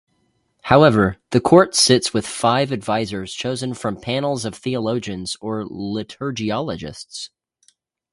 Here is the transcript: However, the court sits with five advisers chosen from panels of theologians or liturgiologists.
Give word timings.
However, 0.63 1.17
the 1.29 1.39
court 1.39 1.75
sits 1.75 2.11
with 2.11 2.25
five 2.25 2.71
advisers 2.73 3.31
chosen 3.35 3.75
from 3.75 4.01
panels 4.01 4.45
of 4.45 4.55
theologians 4.55 5.37
or 5.39 5.63
liturgiologists. 5.65 7.29